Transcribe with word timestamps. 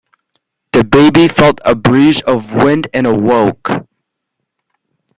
The 0.73 0.83
baby 0.83 1.27
felt 1.27 1.61
a 1.63 1.75
breeze 1.75 2.23
of 2.23 2.55
wind 2.55 2.87
and 2.91 3.05
awoke. 3.05 3.69